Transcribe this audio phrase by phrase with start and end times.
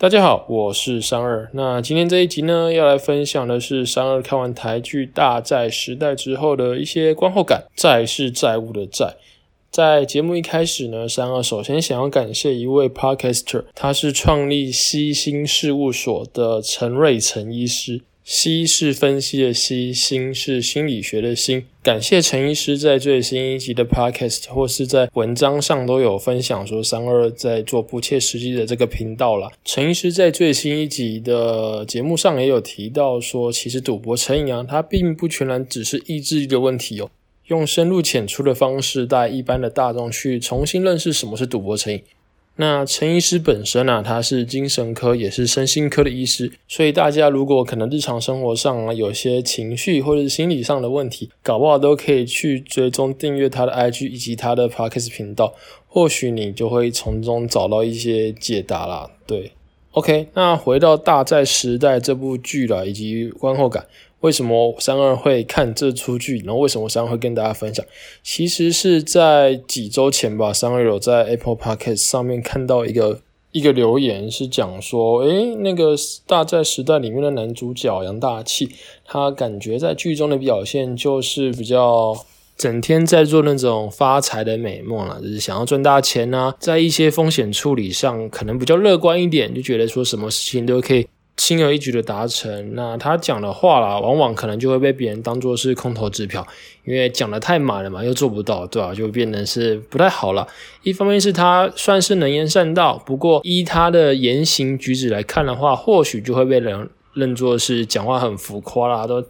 [0.00, 1.50] 大家好，我是三二。
[1.54, 7.64] 那今天这一集呢，要来分享的是三二看完台剧《大债时代》之后的一些观后感。
[7.74, 9.16] 债是债务的债。
[9.72, 18.02] 在节目一开始呢，三二首先想要感谢一位 podcaster，他是创立西星事务所的陈瑞陈医师。
[18.30, 21.64] 析是分析的析，心是心理学的心。
[21.82, 29.50] 感谢陈医师在最新一集的 podcast 或是在文章上都有分享说三二在做不切实际的这个频道了。
[29.64, 37.10] 陈医师在最新一集的节目上也有提到说，其实赌博成瘾啊，它并不全然只是意志力的问题哦。
[37.46, 42.02] 用深入浅出的方式带一般的大众去重新认识什么是赌博成瘾。
[42.60, 55.54] 那陈医师本身啊，他是精神科也是身心科的医师，所以大家如果可能日常生活上啊有些情绪或者是心理上的问题，搞不好都可以去追踪订阅他的 IG 以及他的 Podcast 频道，
[55.86, 59.08] 或许你就会从中找到一些解答啦。
[59.24, 59.52] 对
[59.92, 63.86] ，OK，那回到《大债时代》这部剧了，以及观后感。
[64.20, 66.38] 为什么三二会看这出剧？
[66.44, 67.84] 然后为什么三二会跟大家分享？
[68.22, 73.20] 其实是在几周前吧，三二有在 Apple Podcast 上面看到一个
[73.52, 78.68] 一个留言，是讲说，诶，那个《大债时代》里面的男主角杨大器，
[79.04, 82.14] 他感觉在剧中的表现就是比较
[82.56, 91.06] 整天在做那种发财的美梦了，就是想要赚大钱啊，在一些风险处理上可能比较乐观一点，就觉得说什么事情都可以。
[91.38, 96.46] 轻而易举的达成，那他讲的话啦，往往可能就会被别人当做是空头支票，
[96.84, 98.92] 因为讲的太满了嘛，又做不到，对吧？
[98.92, 100.46] 就变得是不太好了。
[100.82, 109.24] 一方面是他算是能言善道，不过依他的言行举止来看的话，或许就会被人认作是讲话很浮夸啦，都。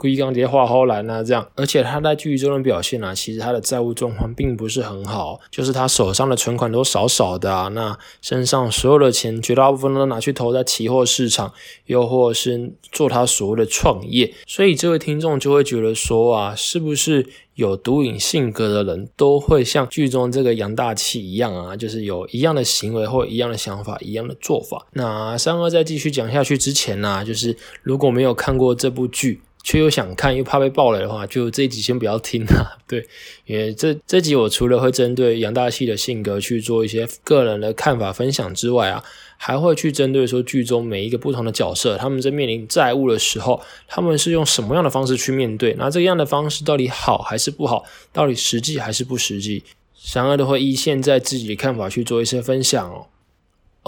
[0.00, 1.22] 龟钢铁画后来呢？
[1.22, 11.52] 这样，而且他在剧中的表现呢，其实他的债务状况并不是很好，就是他手上的存款都少少的啊，那身上所有的钱绝大部分都拿去投在期货市场，
[11.84, 14.32] 又或是做他所谓的创业。
[14.46, 17.26] 所以这位听众就会觉得说啊，是不是
[17.56, 24.86] 有毒瘾性格的人都会像剧中这个杨大器一样啊，就是有一样的行为或一样的想法、一样的做法？
[24.94, 29.42] 那三哥在继续讲下去之前呢，就是如果没有看过这部剧。
[29.62, 32.76] 却又想看又怕被爆雷的话，就这集先不要听啊。
[32.88, 33.06] 对，
[33.44, 39.04] 因为这这集我除了会针对杨大器的性格去做一些个人的看法分享之外啊，
[39.36, 45.74] 还会去针对说剧中每一个不同的角色，他们在面临债务的时候，他们是用什么样的方式去面对？
[45.78, 47.84] 那这样的方式到底好还是不好？
[48.12, 49.62] 到底实际还是不实际？
[50.02, 53.06] 三二都会依现在自己的看法去做一些分享哦。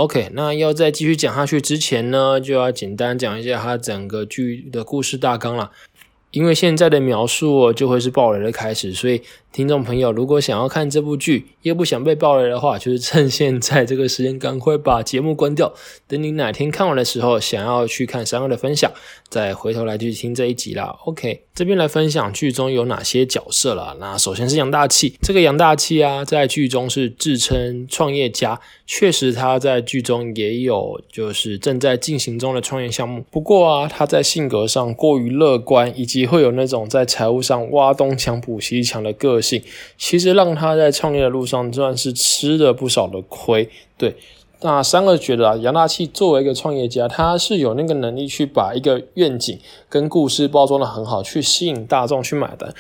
[0.03, 5.71] OK，那要在继续讲下去之前呢，就要简单讲一下它整个剧的故事大纲了。
[6.33, 9.23] 因为现在的描述就会是爆雷的开始，所以
[9.53, 15.73] 听众朋友如果想要看这部剧又不想被爆雷的话，就是趁现在这个时间赶快把节目关掉。
[16.09, 18.91] 等你哪天看完的时候，想要去看三二的分享，
[19.29, 20.97] 再回头来继续听这一集啦。
[21.05, 23.97] OK，这边来分享剧中有哪些角色了。
[24.01, 28.59] 那首先是杨大器，这个杨大器啊，在剧中是自称创业家。
[28.87, 33.25] 确实，他在剧中也有就是正在进行中的创业项目。
[33.31, 39.63] 不过啊，他在性格上过于乐观，以及会有那种在财务上挖东墙补西墙的个性，
[39.97, 43.69] 其实让他在创业的路上算是吃了不少的亏。
[43.97, 44.15] 对，
[44.61, 52.73] 那三个觉得啊，杨大器作为一个创业家，他是有那个能力去把一个愿景跟故事包装的很好，去吸引大众去买单。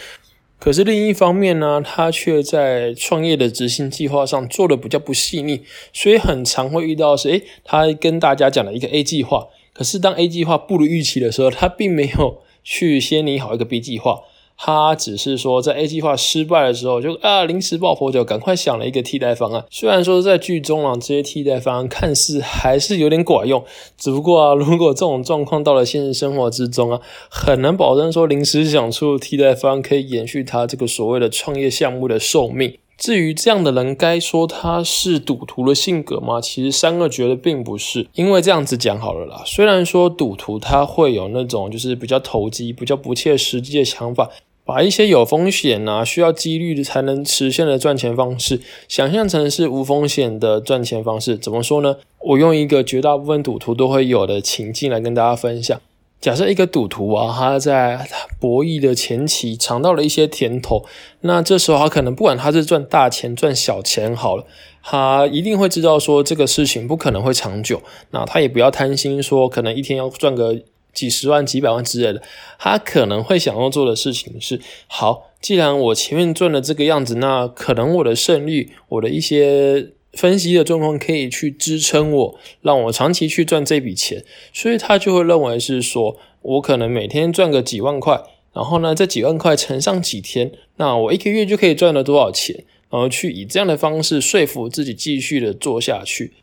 [0.58, 14.20] 可是另一方面呢，他却在创业的执行计划上做的比较不细腻，所以很常会遇到是，诶，他跟大家讲了一个 A 计划，可是当 A 计划不如预期的时候，他并没有去先拟好一个 B 计划。
[14.64, 19.64] 他只是说，在 A 计划失败的时候，就啊临时抱佛脚，赶快想了一个替代方案。
[19.70, 23.64] 虽然说在剧中啊，这些替代方案看似还是有点管用，
[23.98, 32.78] 只不过啊，如果这种状况到了现实生活之中啊，很难保证说临时想出替代方案可以延续他这个所谓的创业项目的寿命。
[32.96, 36.40] 至于这样的人，该说他是赌徒的性格吗？
[36.40, 39.42] 其实三个觉得并不是，因为这样子讲好了啦。
[39.44, 44.30] 虽然说赌徒他会有那种就是比较投机、比较不切实际的想法。
[44.64, 51.36] 把一些有风险啊、需要几率的才能实现的赚钱方式，想象成是无风险的赚钱方式。
[51.36, 51.96] 怎么说呢？
[52.20, 55.80] 我用一个绝大部分赌徒都会有的情境来跟大家分享。
[56.22, 58.08] 假设一个赌徒啊，他在
[58.40, 60.86] 博弈的前期尝到了一些甜头，
[61.20, 64.46] 那这时候他可能不管他是赚大钱赚小钱好了，
[64.82, 67.82] 他一定会知道说这个事情不可能会长久。
[68.12, 70.62] 那他也不要贪心，说可能一天要赚个。
[70.94, 72.20] 几十万、几百万之类的，
[72.58, 88.22] 他可能会想要做的事情是：好，既然我前面赚了这个样子，那可能我的胜率、我的一些分析的状况可以去支撑我，让我长期去赚这笔钱，所以他就会认为是说我可能每天赚个几万块，
[88.52, 96.34] 然后呢这几万块乘上几天，那我一个月就可以赚了多少钱，然后去以这样的方式说服自己继续的做下去。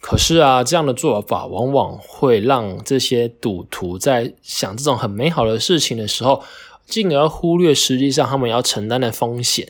[0.00, 6.42] 可是啊，这样的做法往往会让这些赌徒在想这种很美好的事情的时候，
[6.84, 9.68] 进而忽略实际上他们要承担的风险。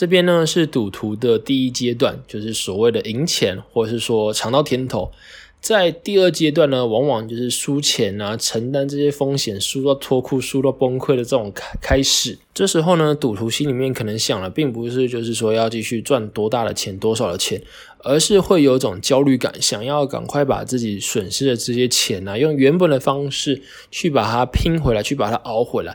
[0.00, 5.12] 这边呢是赌徒的第一阶段，就是所谓的赢钱，或者是说尝到甜头。
[5.60, 12.38] 在第二阶段呢，往往就是输钱啊，承担这些风险，输到脱裤、输到崩溃的这种开开始。
[12.54, 17.62] 这时候呢，赌徒心里面可能想的，并不是就是说要继续赚多大的钱、多少的钱，
[17.98, 23.60] 而是会有种焦虑感，想要赶快把自己损失的这些钱啊，用原本的方式
[23.90, 25.94] 去把它拼回来，去把它熬回来。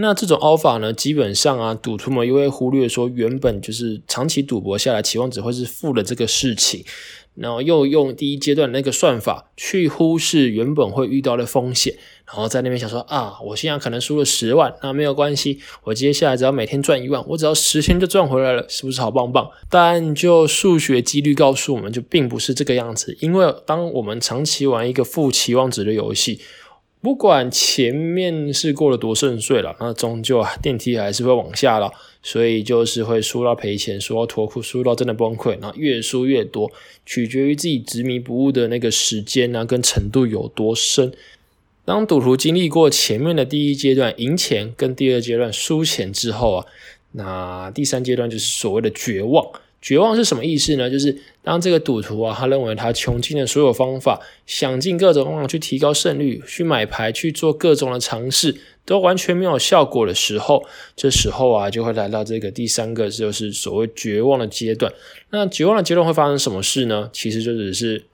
[0.00, 6.84] 那这种凹法呢，基本上啊，赌徒们又会忽略说，原本就是长期赌博下来，期望值会是负的这个事情，
[7.34, 11.94] 然后又用第一阶段那个算法去忽视原本会遇到的风险，
[12.26, 19.50] 然后在那边想说啊，我现在可能输了十万，那没有关系，我接下来只要每天赚一万，我只要十天就赚回来了，是不是好棒棒？
[19.68, 26.40] 但就数学几率告诉我们就并不是这个样子，因为当我们长期玩一个负期望值的游戏。
[27.02, 31.90] 不管前面是过了多顺遂了，那终究啊电梯还是会往下了，
[32.22, 36.70] 所以就是会输到赔钱，输到脱裤，输到真的崩溃，然后越输越多，
[37.06, 41.10] 取决于自己执迷不悟的那个时间啊跟程度有多深。
[41.86, 46.66] 当赌徒经历过前面的第一阶段赢钱跟第二阶段输钱之后啊，
[47.12, 49.50] 那第三阶段就是所谓的绝望。
[49.82, 50.90] 绝望是什么意思呢？
[50.90, 58.54] 就是当这个赌徒啊，他认为他穷尽了所有方法，想尽各种方法去提高胜率，去买牌，去做各种的尝试，
[58.84, 64.92] 都完全没有效果的时候，这时候啊，就会来到这个第三个，就是所谓绝望的阶段。
[65.30, 67.08] 那绝望的阶段会发生什么事呢？
[67.12, 68.04] 其实就只是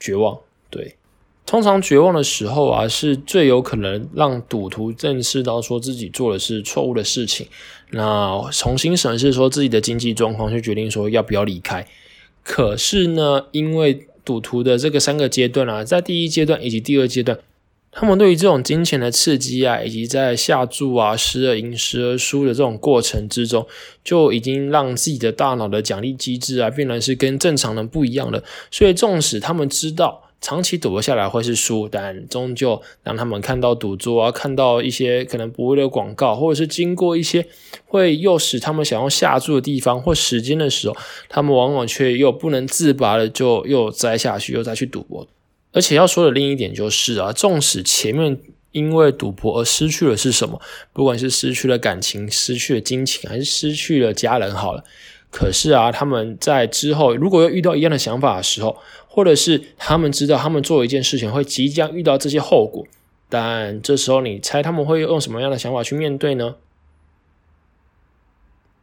[0.00, 0.36] 绝望，
[0.70, 0.96] 对。
[1.46, 7.46] 通常绝望的时候啊，是最有可能让赌徒认识到说自己做的是错误的事情，
[7.92, 11.86] 那重新审视说自己的经济状况，去决定说要不要离开。
[12.42, 17.38] 可是呢，因为赌徒的这个三个阶段啊，在第一阶段以及第二阶段，
[17.92, 23.64] 他们对于这种金钱的刺激啊，以及在下注啊，时而赢时而输的这种过程之中，
[24.02, 28.42] 就已经让自己的大脑的奖励机制啊，变成是跟正常人不一样的。
[28.72, 30.24] 所以，纵使他们知道。
[30.40, 37.46] 长期赌博下来会是输，但终究让他们看到赌桌啊，看到一些可能不会的广告，或者是经过一些
[37.86, 40.96] 会诱使他们想要下注的地方或时间的时候，
[41.28, 45.26] 他们往往却又不能自拔的就又栽下去，又再去赌博。
[45.72, 48.38] 而且要说的另一点就是啊，纵使前面
[48.72, 50.60] 因为赌博而失去了是什么，
[50.92, 54.84] 不管是失去了感情、失去了金钱，还是失去了家人，好了。
[55.28, 58.78] 可是啊，他们在之后如果又遇到一样的想法的时候，
[59.16, 62.84] 或者是他们知道他们做一件事情会即将遇到这些后果，
[63.30, 66.56] 但这时候你猜他们会用什么样的想法去面对呢？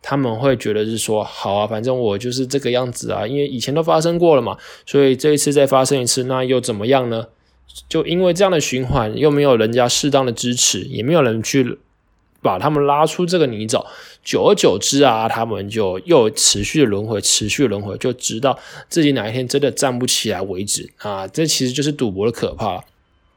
[0.01, 4.57] 他们会觉得是说，好啊，反正我就是这个样子啊，因为以前都发生过了嘛，
[4.88, 7.27] 所以这一次再发生一次，那又怎么样呢？
[7.88, 11.77] 就因为这样的循环，又没有人家适当的支持，也没有人去。
[12.44, 13.84] 把他们拉出这个泥沼，
[14.24, 18.60] 久而久之啊，他们就又持续的轮回，持续轮回，就直到
[18.90, 21.28] 自己哪一天真的站不起来为止啊！
[21.28, 22.84] 这其实就是赌博的可怕。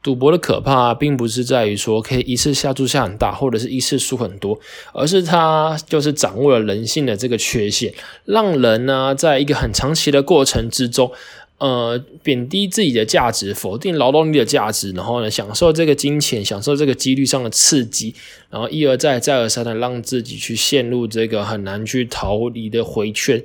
[0.03, 4.57] 赌博的可怕，并不是在于说可以一次下注下很大，或者是一次输很多，
[4.93, 7.93] 而是它就是掌握了人性的这个缺陷，
[8.25, 11.11] 让人呢，在一个很长期的过程之中。
[11.59, 18.13] 呃，贬低自己的价值，否定劳动力的价值，然后呢，享受这个金钱，享受这个几率上的刺激，
[18.51, 23.43] 然后一而再，再而三的让自己去陷入这个很难去逃离的回圈。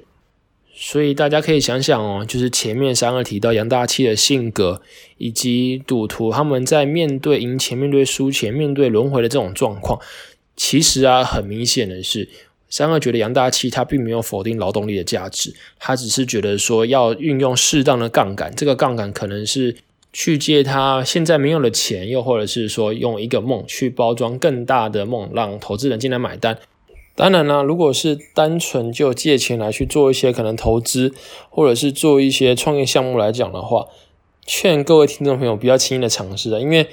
[0.75, 4.83] 所以大家可以想想哦，就是前面三个提到杨大器的性格，
[5.16, 9.99] 以及赌徒他们在面对赢钱、面对输钱、面对轮回的这种状况，
[10.54, 12.28] 其实啊，很明显的是。
[12.73, 19.76] 三二觉得杨大器他并没有否定劳动力的价值，他只是觉得说要运用适当的杠杆，这个杠杆可能是
[20.11, 26.59] 去借他现在没有的钱，又或者是说用一个梦去包装更大的梦，让投资人进来买单。
[27.14, 31.12] 当然呢，如果是单纯就借钱来去做一些可能投资，
[31.50, 33.88] 或者是做一些创业项目来讲的话，
[34.47, 36.88] 劝各位听众朋友不要轻易的尝试啊，因为。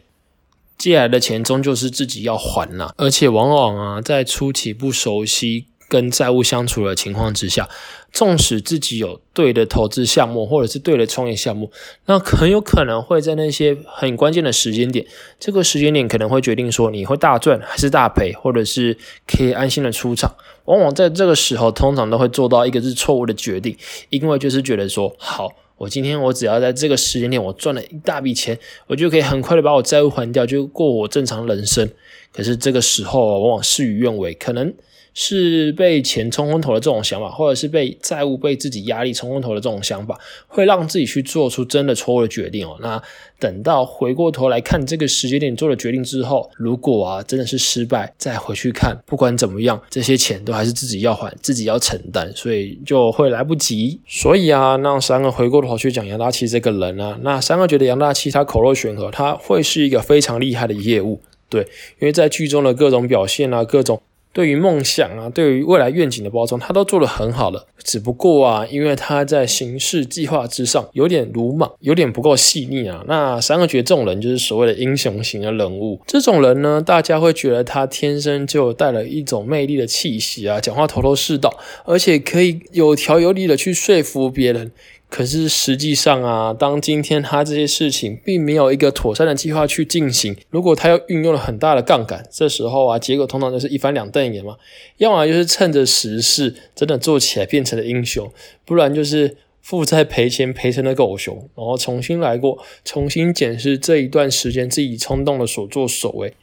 [0.78, 7.68] 借来的钱终究是自己要还呐，而且往往啊，在初期不熟悉跟债务相处的情况之下，
[8.14, 11.72] 纵使自己有对的投资项目或者是对的创业项目，
[12.06, 15.06] 那很有可能会在那些很关键的时间点，
[15.40, 18.96] 这个时间点可能会决定说你会大赚还是大赔，或者是
[19.28, 20.36] 可以安心的出场。
[20.66, 23.76] 往往在这个时候，通常都会做到一个是错误的决定，
[24.12, 25.52] 因为就是觉得说好。
[25.78, 31.90] 我今天我只要在这个时间点我赚了一大笔钱，我就可以很快的把我债务还掉，就过我正常人生。
[32.34, 34.74] 可是这个时候往往事与愿违，可能。
[35.22, 42.78] 是被钱冲昏头的这种想法，或者是被债务、被自己压力冲昏头的这种想法，会让自己去做出真的错误的决定哦。
[42.80, 43.04] 那
[43.38, 54.00] 等到回过头来看这个时间点做了决定之后，如果啊真的是失败，再回去看，不管怎么样，这些钱都还是自己要还，自己要承担，所以就会来不及。
[54.08, 61.64] 所以啊，让三个回过头去讲杨大七这个人啊，那三个觉得杨大七他口若悬河，他会是一个非常厉害的业务，对，
[62.00, 64.02] 因为在剧中的各种表现啊，各种。
[64.32, 67.66] 对于梦想啊，对于未来愿景的包装，他都做得很好了。
[67.84, 73.04] 只不过啊，因为他在行事计划之上有点鲁莽，有点不够细腻啊。
[73.08, 76.00] 那三个觉得这种人就是所谓的英雄型的人物。
[76.06, 81.52] 这种人呢，大家会觉得他天生就带了一种魅力的气息啊，讲话头头是道，
[81.86, 84.72] 而且可以有条有理的去说服别人。
[85.10, 94.58] 可是实际上啊，当今天他这些事情并没有一个妥善的计划去进行，如果他又运用了很大的杠杆，这时候啊，结果通常就是一翻两瞪眼嘛。
[94.98, 98.32] 要么就是趁着时势真的做起来变成了英雄，
[98.66, 106.34] 不然就是负债赔钱赔成了狗熊，然后重新来过，重新检视这一段时间自己冲动的所作所为。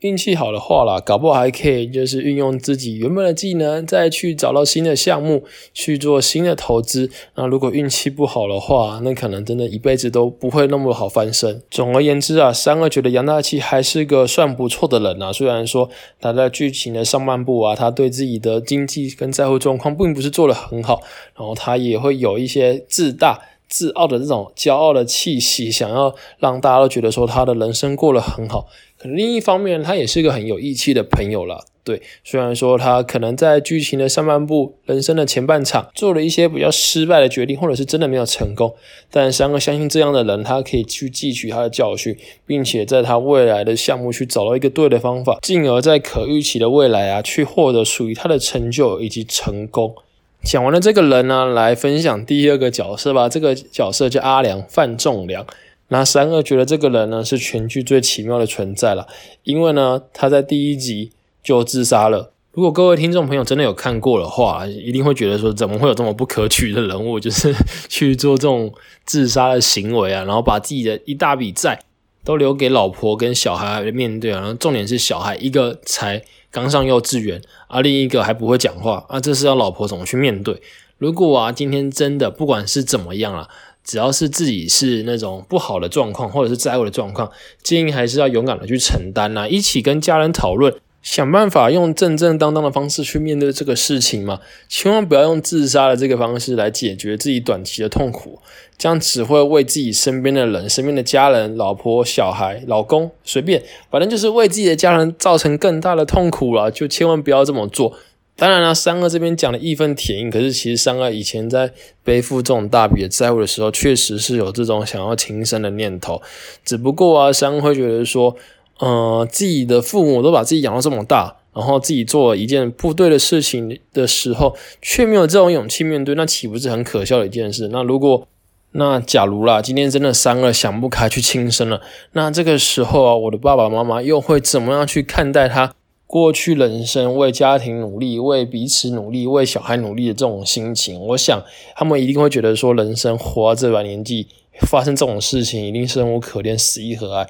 [0.00, 7.10] 运气好的话啦，搞不好还可以就是运用自己原本的技能，再去找到新的项目去做新的投资。
[7.34, 11.62] 那如果运气不好的话，那可能真的一辈子都不会那么好翻身。
[11.70, 15.32] 总而言之啊，三二觉得杨大器还是个算不错的人啊。
[15.32, 15.88] 虽然说
[16.20, 21.00] 他在剧情的上半部啊，他对自己的经济跟债务状况并不是做得很好，
[21.34, 28.66] 然后他也会有一些自大、自傲的这种骄傲的气息，想要让大家都觉得说他的人生过得很好。
[29.14, 31.66] 另一方面，他也是个很有义气的朋友了。
[31.84, 38.74] 对，虽然说他可能在剧情的上半部、人生的前半场做了一些比较失败的决定，或者是真的没有成功，
[39.08, 49.94] 但三哥相信这样的人，他可以去汲取他的教训，并且在他未来的项目去找到一个对的方法，进而在可预期的未来啊，去获得属于他的成就以及成功。
[50.42, 53.28] 讲完了这个人呢，来分享第二个角色吧。
[53.28, 55.46] 这个角色叫阿良范仲良。
[55.88, 59.06] 那三二觉得这个人呢是全剧最奇妙的存在了，
[59.44, 61.12] 因为呢他在第一集
[61.42, 62.32] 就自杀了。
[62.52, 67.54] 如果各位听众朋友真的有看过的话，一定会觉得说怎么会有这么不可取的人物，就是
[67.88, 68.72] 去做这种
[69.04, 71.78] 自杀的行为啊，然后把自己的一大笔债
[72.24, 74.30] 都留给老婆跟小孩来面对。
[74.30, 80.60] 然后重点是小孩一个才刚上幼稚园，而另一个还不会讲话啊，这是要老婆怎么去面对？
[80.96, 83.48] 如果啊今天真的不管是怎么样了。
[83.86, 87.30] 只要是自己是那种不好的状况，或者是债务的状况，
[87.62, 98.40] 建议还是要勇敢的去承担呐，一起跟家人讨论，想办法用正正当当的方式去面对这个事情嘛，千万不要用自杀的这个方式来解决自己短期的痛苦，
[98.76, 107.92] 这样只会为自己身边的人、身边的家人、老婆、小孩、老公，随便，反正就是为自己的家人造成更大的痛苦了，就千万不要这么做。
[108.38, 111.72] 当然了，三二这边讲的义愤填膺，可是其实三二以前在
[112.04, 116.20] 背负这种大笔的债务的时候，确实是有这种想要轻生的念头。
[116.62, 118.36] 只不过啊，三二会觉得说，
[118.78, 127.70] 呃，自己的父母都把自己养到这么大，然后自己做了一件不对的事情的时候，却没有这种勇气面对，那岂不是很可笑的一件事？
[127.72, 128.28] 那如果，
[128.72, 131.80] 那假如啦，今天真的三二想不开去轻生了，
[132.12, 135.72] 那这个时候啊，我的爸爸妈妈又会怎么样去看待他？
[136.06, 141.42] 过去人生为家庭努力、为彼此努力、为小孩努力的这种心情，我想
[141.74, 144.28] 他们一定会觉得说，人生活到这把年纪
[144.60, 147.28] 发生这种事情，一定生无可恋、死亦何哀。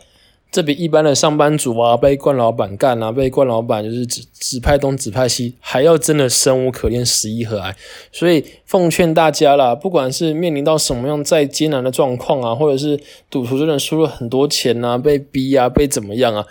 [0.52, 7.76] 这比一般的上班族啊，被冠老板干啊，被冠老板就是指指派东指派西，还要真的生无可恋、死亦何哀。
[8.12, 16.47] 所以奉劝大家啦，不管是面临到什么样再艰难的状况啊，或者是赌徒真的输了很多钱啊，被逼啊，被怎么样啊？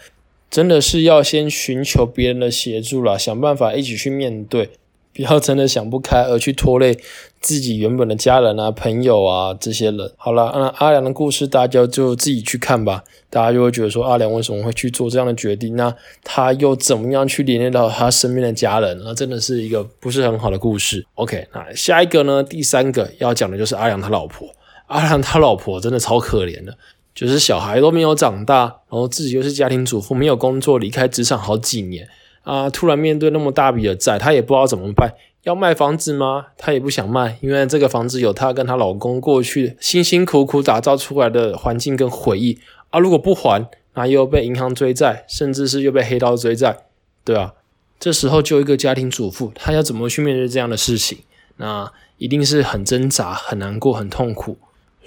[0.56, 4.70] 真的是要先寻求别人的协助啦，想办法一起去面对，
[5.14, 6.98] 不要真的想不开而去拖累
[7.42, 10.10] 自己原本的家人啊、朋友啊这些人。
[10.16, 15.76] 好了，那阿良的故事大家就自己去看吧，大家就会觉得说阿良为什么会去做这样的决定？
[15.76, 15.94] 那
[16.24, 18.98] 他又怎么样去连接到他身边的家人？
[19.04, 21.06] 那真的是一个不是很好的故事。
[21.16, 22.42] OK，那下一个呢？
[22.42, 24.48] 第三个要讲的就是阿良他老婆。
[24.88, 26.78] 阿良他老婆真的超可怜的。
[27.16, 32.08] 就是小孩都没有长大，然后自己又是家庭主妇，没有工作，离开职场好几年，
[32.44, 35.14] 啊，突然面对那么大笔的债，她也不知道怎么办。
[35.44, 36.48] 要卖房子吗？
[36.58, 43.00] 她也不想卖，因为这个房子有她跟她老公过去辛辛苦苦打造出来的环境跟回忆啊。
[43.00, 46.80] 如果不还，那又被银行追债，甚至是又被黑道追债，
[47.24, 47.54] 对啊。
[47.98, 51.20] 这时候就一个家庭主妇，她要怎么去面对这样的事情？
[51.58, 54.58] 那一定是很挣扎、很难过、很痛苦。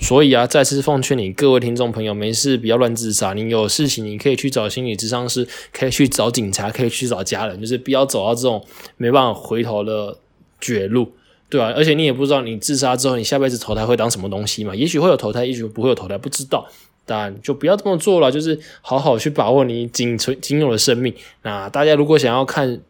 [0.01, 3.33] 所以啊，再次奉劝你各位听众朋友，没事不要乱自杀。
[3.33, 8.65] 你有事情，你可以去找心理咨商师，可以去找警察，可以去找家人，就是不要走到这种
[8.97, 10.17] 没办法回头的。
[10.61, 11.13] 绝路，
[11.49, 11.73] 对吧？
[11.77, 14.75] 而且你也不知道你自杀之后，你下辈子投胎会当什么东西嘛？
[14.75, 16.69] 也许会有投胎，也许不会有投胎，不知道。
[17.07, 21.15] 但就不要这么做了，就是好好去把握你仅存仅有的生命。
[21.43, 22.81] 那大家如果想要看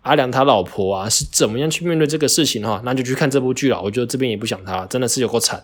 [0.00, 3.82] 阿良他老婆啊是怎么样去面对这个事情的话，那就去看这部剧了。
[3.82, 5.62] 我觉得这边也不想他，真的是有够惨。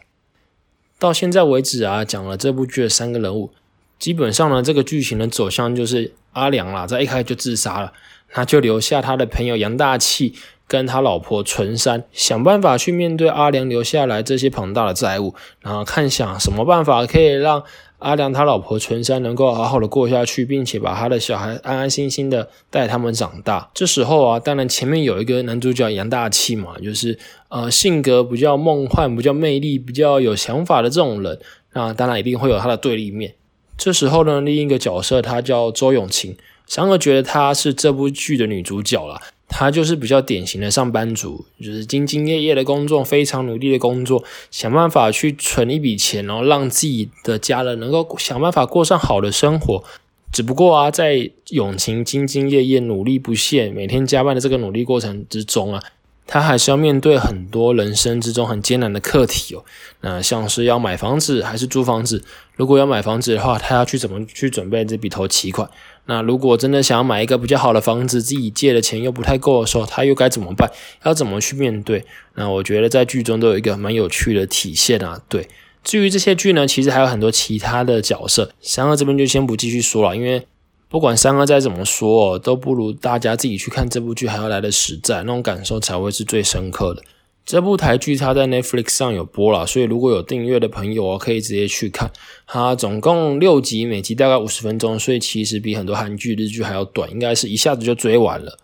[0.99, 3.51] 到现在为止啊，讲了这部剧的三个人物，
[3.99, 7.93] 基本上呢，这个剧情的走向就是阿良啦，在一开始就自杀了，
[8.35, 10.35] 那就留下他的朋友杨大器。
[10.67, 17.63] 跟他老婆纯山想办法去面对阿良留下来这些庞大的债务，然后看想什么办法可以让
[18.05, 23.71] 阿良他老婆纯山能够好好的过下去，并且把他的小孩安安心心的带他们长大。
[23.73, 27.19] 这时候啊，当然前面有一个男主角杨大器嘛，就是
[27.49, 31.41] 呃性格比较梦幻、比较魅力、比较有想法的这种人，
[31.73, 33.35] 那当然一定会有他的对立面。
[33.79, 39.21] 这时候呢，另一个角色他叫周永晴，三哥觉得她是这部剧的女主角了。
[39.49, 49.85] 他就是比较典型的上班族，就是兢兢业业的工作，非常努力的工作，想办法去存一笔钱，然后让自己的家人能够想办法过上好的生活。
[50.33, 55.81] 只不过啊，在永勤兢兢业业、努力不懈、每天加班的这个努力过程之中啊，
[56.27, 59.65] 他还是要面对很多人生之中很艰难的课题哦。
[60.01, 62.23] 那像是要买房子还是租房子？
[62.57, 65.69] 如果要买房子的话，他要去怎么去准备这笔头期款？
[66.07, 70.71] 那如果真的想要买一个比较好的房子，自己借的钱又不太够的时候，他又该怎么办？
[71.05, 72.05] 要怎么去面对？
[72.35, 75.21] 那我觉得在剧中都有一个蛮有趣的体现啊。
[75.29, 75.49] 对，
[75.83, 80.47] 至于这些剧呢，其实还有很多其他的角色，三二这边就先不继续说了，因为
[80.95, 87.03] 不管三哥再怎么说，都不如大家自己去看这部剧还要来的实在，那种感受才会是最深刻的。
[87.45, 92.13] 这部台剧它在 Netflix 上有播了，所以如果有订阅的朋友哦可以直接去看。
[92.47, 98.61] 它总共六集，每集大概五十分钟，所以其实比很多韩剧、日剧还要短，应该是一下子就追完了。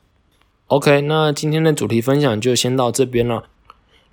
[0.68, 3.46] OK，那今天的主题分享就先到这边了。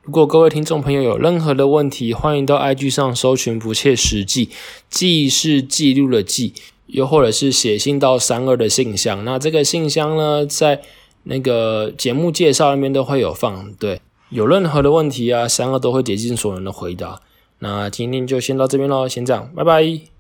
[0.01, 4.49] 如果各位听众朋友有任何的问题，欢迎到 IG 上搜寻“不切实际”，
[4.89, 6.55] 记是记录的记，
[6.87, 9.23] 又或者是写信到三二的信箱。
[9.23, 10.81] 那这个信箱呢，在
[11.23, 14.01] 那个节目介绍那边都会有放，对。
[14.29, 17.21] 有任何的问题啊，三二都会竭尽所能的回答。
[17.59, 20.07] 那今天就先到这边喽，先这样，拜拜。